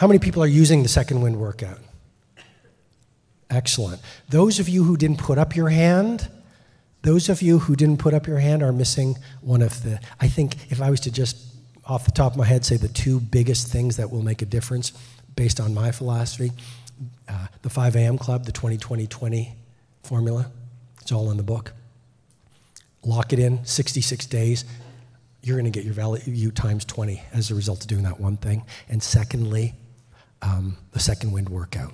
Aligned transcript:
How 0.00 0.06
many 0.06 0.18
people 0.18 0.42
are 0.42 0.46
using 0.46 0.82
the 0.82 0.88
second 0.88 1.20
wind 1.20 1.36
workout? 1.36 1.78
Excellent. 3.50 4.00
Those 4.30 4.58
of 4.58 4.66
you 4.66 4.84
who 4.84 4.96
didn't 4.96 5.18
put 5.18 5.36
up 5.36 5.54
your 5.54 5.68
hand, 5.68 6.26
those 7.02 7.28
of 7.28 7.42
you 7.42 7.58
who 7.58 7.76
didn't 7.76 7.98
put 7.98 8.14
up 8.14 8.26
your 8.26 8.38
hand 8.38 8.62
are 8.62 8.72
missing 8.72 9.18
one 9.42 9.60
of 9.60 9.82
the, 9.82 10.00
I 10.18 10.26
think 10.26 10.72
if 10.72 10.80
I 10.80 10.88
was 10.88 11.00
to 11.00 11.10
just 11.10 11.36
off 11.84 12.06
the 12.06 12.12
top 12.12 12.32
of 12.32 12.38
my 12.38 12.46
head 12.46 12.64
say 12.64 12.78
the 12.78 12.88
two 12.88 13.20
biggest 13.20 13.68
things 13.68 13.98
that 13.98 14.10
will 14.10 14.22
make 14.22 14.40
a 14.40 14.46
difference 14.46 14.92
based 15.36 15.60
on 15.60 15.74
my 15.74 15.92
philosophy 15.92 16.52
uh, 17.28 17.48
the 17.60 17.68
5 17.68 17.94
a.m. 17.96 18.16
club, 18.16 18.46
the 18.46 18.52
20 18.52 18.78
20 18.78 19.06
20 19.06 19.54
formula. 20.02 20.50
It's 21.02 21.12
all 21.12 21.30
in 21.30 21.36
the 21.36 21.42
book. 21.42 21.74
Lock 23.04 23.34
it 23.34 23.38
in 23.38 23.66
66 23.66 24.24
days. 24.24 24.64
You're 25.42 25.58
going 25.58 25.70
to 25.70 25.78
get 25.78 25.84
your 25.84 25.92
value 25.92 26.50
times 26.52 26.86
20 26.86 27.22
as 27.34 27.50
a 27.50 27.54
result 27.54 27.82
of 27.82 27.86
doing 27.86 28.04
that 28.04 28.18
one 28.18 28.38
thing. 28.38 28.64
And 28.88 29.02
secondly, 29.02 29.74
um, 30.42 30.76
the 30.92 31.00
second 31.00 31.32
wind 31.32 31.48
workout. 31.48 31.92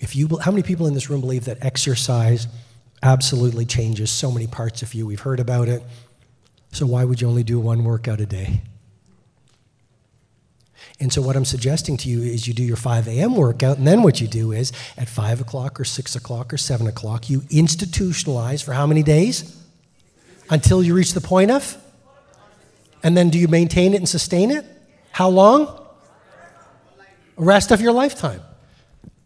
If 0.00 0.14
you, 0.14 0.28
how 0.42 0.50
many 0.50 0.62
people 0.62 0.86
in 0.86 0.94
this 0.94 1.08
room 1.08 1.20
believe 1.20 1.46
that 1.46 1.58
exercise 1.64 2.46
absolutely 3.02 3.64
changes 3.64 4.10
so 4.10 4.30
many 4.30 4.46
parts 4.46 4.82
of 4.82 4.94
you? 4.94 5.06
We've 5.06 5.20
heard 5.20 5.40
about 5.40 5.68
it. 5.68 5.82
So 6.72 6.86
why 6.86 7.04
would 7.04 7.20
you 7.20 7.28
only 7.28 7.42
do 7.42 7.58
one 7.58 7.84
workout 7.84 8.20
a 8.20 8.26
day? 8.26 8.60
And 10.98 11.12
so, 11.12 11.20
what 11.20 11.36
I'm 11.36 11.44
suggesting 11.44 11.98
to 11.98 12.08
you 12.08 12.22
is 12.22 12.48
you 12.48 12.54
do 12.54 12.62
your 12.62 12.76
5 12.76 13.06
a.m. 13.08 13.36
workout, 13.36 13.76
and 13.76 13.86
then 13.86 14.02
what 14.02 14.20
you 14.20 14.26
do 14.26 14.52
is 14.52 14.72
at 14.96 15.08
5 15.08 15.42
o'clock 15.42 15.78
or 15.78 15.84
6 15.84 16.16
o'clock 16.16 16.54
or 16.54 16.56
7 16.56 16.86
o'clock, 16.86 17.28
you 17.28 17.40
institutionalize 17.42 18.64
for 18.64 18.72
how 18.72 18.86
many 18.86 19.02
days? 19.02 19.62
Until 20.48 20.82
you 20.82 20.94
reach 20.94 21.12
the 21.12 21.20
point 21.20 21.50
of? 21.50 21.76
And 23.02 23.16
then 23.16 23.28
do 23.28 23.38
you 23.38 23.48
maintain 23.48 23.92
it 23.92 23.98
and 23.98 24.08
sustain 24.08 24.50
it? 24.50 24.64
How 25.10 25.28
long? 25.28 25.85
Rest 27.36 27.70
of 27.70 27.80
your 27.80 27.92
lifetime. 27.92 28.40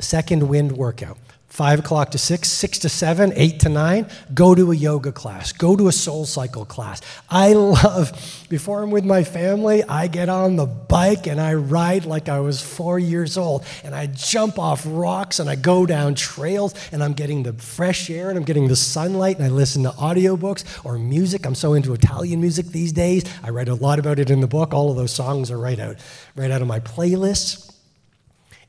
Second 0.00 0.48
wind 0.48 0.72
workout. 0.72 1.18
5 1.48 1.80
o'clock 1.80 2.10
to 2.10 2.18
6, 2.18 2.48
6 2.48 2.78
to 2.80 2.88
7, 2.88 3.32
8 3.34 3.60
to 3.60 3.68
9, 3.68 4.06
go 4.32 4.54
to 4.54 4.70
a 4.70 4.76
yoga 4.76 5.10
class, 5.10 5.50
go 5.50 5.74
to 5.74 5.88
a 5.88 5.92
soul 5.92 6.24
cycle 6.26 6.64
class. 6.64 7.00
I 7.30 7.54
love, 7.54 8.46
before 8.48 8.82
I'm 8.82 8.90
with 8.90 9.04
my 9.04 9.24
family, 9.24 9.82
I 9.82 10.08
get 10.08 10.28
on 10.28 10.56
the 10.56 10.66
bike 10.66 11.26
and 11.26 11.40
I 11.40 11.54
ride 11.54 12.04
like 12.04 12.28
I 12.28 12.40
was 12.40 12.62
four 12.62 12.98
years 12.98 13.36
old. 13.36 13.64
And 13.82 13.94
I 13.94 14.06
jump 14.06 14.58
off 14.58 14.84
rocks 14.86 15.40
and 15.40 15.48
I 15.50 15.56
go 15.56 15.84
down 15.84 16.14
trails 16.14 16.74
and 16.92 17.02
I'm 17.02 17.14
getting 17.14 17.42
the 17.42 17.54
fresh 17.54 18.08
air 18.08 18.28
and 18.28 18.38
I'm 18.38 18.44
getting 18.44 18.68
the 18.68 18.76
sunlight 18.76 19.38
and 19.38 19.44
I 19.44 19.48
listen 19.48 19.82
to 19.84 19.90
audiobooks 19.90 20.84
or 20.84 20.98
music. 20.98 21.46
I'm 21.46 21.54
so 21.54 21.72
into 21.72 21.92
Italian 21.92 22.40
music 22.40 22.66
these 22.66 22.92
days. 22.92 23.24
I 23.42 23.50
write 23.50 23.68
a 23.68 23.74
lot 23.74 23.98
about 23.98 24.18
it 24.18 24.30
in 24.30 24.42
the 24.42 24.46
book. 24.46 24.74
All 24.74 24.90
of 24.90 24.96
those 24.96 25.12
songs 25.12 25.50
are 25.50 25.58
right 25.58 25.80
out, 25.80 25.96
right 26.36 26.50
out 26.50 26.62
of 26.62 26.68
my 26.68 26.78
playlists. 26.78 27.77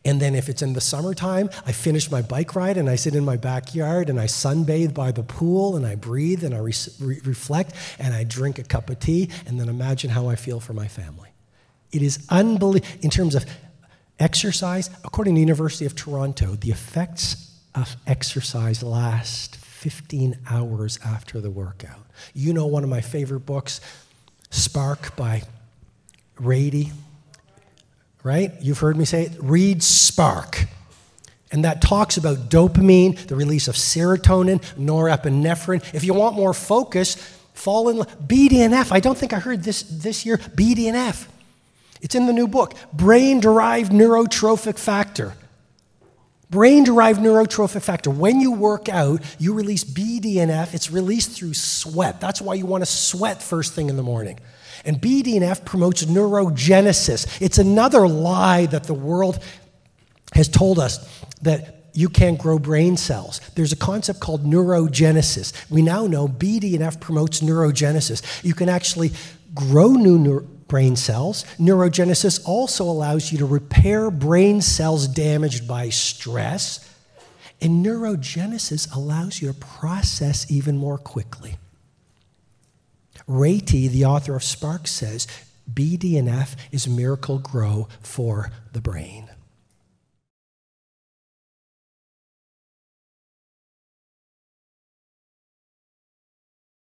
And 0.05 0.21
then 0.21 0.33
if 0.33 0.47
it's 0.47 0.61
in 0.61 0.73
the 0.73 0.81
summertime, 0.81 1.49
I 1.65 1.71
finish 1.73 2.09
my 2.09 2.21
bike 2.21 2.55
ride 2.55 2.77
and 2.77 2.89
I 2.89 2.95
sit 2.95 3.15
in 3.15 3.25
my 3.25 3.35
backyard 3.35 4.09
and 4.09 4.19
I 4.19 4.25
sunbathe 4.25 4.93
by 4.93 5.11
the 5.11 5.23
pool 5.23 5.75
and 5.75 5.85
I 5.85 5.95
breathe 5.95 6.43
and 6.43 6.55
I 6.55 6.59
re- 6.59 6.73
re- 7.01 7.21
reflect 7.25 7.73
and 7.99 8.13
I 8.13 8.23
drink 8.23 8.59
a 8.59 8.63
cup 8.63 8.89
of 8.89 8.99
tea 8.99 9.29
and 9.45 9.59
then 9.59 9.67
imagine 9.67 10.09
how 10.09 10.29
I 10.29 10.35
feel 10.35 10.59
for 10.59 10.73
my 10.73 10.87
family. 10.87 11.29
It 11.91 12.01
is 12.01 12.25
unbelievable. 12.29 12.87
In 13.01 13.09
terms 13.09 13.35
of 13.35 13.45
exercise, 14.19 14.89
according 15.03 15.33
to 15.33 15.35
the 15.35 15.41
University 15.41 15.85
of 15.85 15.95
Toronto, 15.95 16.55
the 16.55 16.71
effects 16.71 17.51
of 17.75 17.95
exercise 18.07 18.81
last 18.81 19.57
15 19.57 20.37
hours 20.49 20.99
after 21.05 21.41
the 21.41 21.49
workout. 21.49 22.05
You 22.33 22.53
know 22.53 22.67
one 22.67 22.83
of 22.83 22.89
my 22.89 23.01
favorite 23.01 23.41
books, 23.41 23.81
Spark 24.49 25.15
by 25.15 25.43
Ratey 26.37 26.91
right? 28.23 28.51
You've 28.61 28.79
heard 28.79 28.97
me 28.97 29.05
say 29.05 29.23
it. 29.23 29.31
Read 29.39 29.83
Spark. 29.83 30.65
And 31.51 31.65
that 31.65 31.81
talks 31.81 32.17
about 32.17 32.49
dopamine, 32.49 33.17
the 33.27 33.35
release 33.35 33.67
of 33.67 33.75
serotonin, 33.75 34.61
norepinephrine. 34.75 35.93
If 35.93 36.03
you 36.03 36.13
want 36.13 36.35
more 36.35 36.53
focus, 36.53 37.15
fall 37.53 37.89
in 37.89 37.97
BDNF. 37.97 38.91
I 38.91 38.99
don't 38.99 39.17
think 39.17 39.33
I 39.33 39.39
heard 39.39 39.63
this 39.63 39.81
this 39.83 40.25
year. 40.25 40.37
BDNF. 40.37 41.27
It's 42.01 42.15
in 42.15 42.27
the 42.27 42.33
new 42.33 42.47
book. 42.47 42.75
Brain 42.93 43.39
derived 43.39 43.91
neurotrophic 43.91 44.77
factor. 44.77 45.33
Brain 46.49 46.83
derived 46.83 47.19
neurotrophic 47.19 47.83
factor. 47.83 48.09
When 48.09 48.39
you 48.41 48.51
work 48.51 48.89
out, 48.89 49.21
you 49.37 49.53
release 49.53 49.83
BDNF. 49.83 50.73
It's 50.73 50.89
released 50.89 51.31
through 51.31 51.53
sweat. 51.53 52.19
That's 52.19 52.41
why 52.41 52.55
you 52.55 52.65
want 52.65 52.81
to 52.81 52.87
sweat 52.87 53.43
first 53.43 53.73
thing 53.73 53.89
in 53.89 53.97
the 53.97 54.03
morning. 54.03 54.39
And 54.83 54.97
BDNF 54.97 55.63
promotes 55.63 56.05
neurogenesis. 56.05 57.41
It's 57.41 57.59
another 57.59 58.07
lie 58.07 58.65
that 58.67 58.85
the 58.85 58.93
world 58.93 59.43
has 60.33 60.47
told 60.47 60.79
us 60.79 61.07
that 61.41 61.75
you 61.93 62.09
can't 62.09 62.39
grow 62.39 62.57
brain 62.57 62.97
cells. 62.97 63.41
There's 63.55 63.71
a 63.71 63.75
concept 63.75 64.19
called 64.19 64.45
neurogenesis. 64.45 65.69
We 65.69 65.81
now 65.81 66.07
know 66.07 66.27
BDNF 66.27 66.99
promotes 66.99 67.41
neurogenesis. 67.41 68.43
You 68.43 68.53
can 68.53 68.69
actually 68.69 69.11
grow 69.53 69.89
new 69.89 70.17
brain 70.69 70.95
cells. 70.95 71.43
Neurogenesis 71.59 72.41
also 72.47 72.85
allows 72.85 73.33
you 73.33 73.37
to 73.39 73.45
repair 73.45 74.09
brain 74.09 74.61
cells 74.61 75.07
damaged 75.07 75.67
by 75.67 75.89
stress. 75.89 76.89
And 77.61 77.85
neurogenesis 77.85 78.95
allows 78.95 79.41
you 79.41 79.49
to 79.49 79.53
process 79.53 80.49
even 80.49 80.77
more 80.77 80.97
quickly. 80.97 81.57
Ratey, 83.27 83.89
the 83.89 84.05
author 84.05 84.35
of 84.35 84.43
Spark, 84.43 84.87
says 84.87 85.27
BDNF 85.71 86.55
is 86.71 86.87
Miracle-Gro 86.87 87.89
for 88.01 88.51
the 88.71 88.81
brain. 88.81 89.29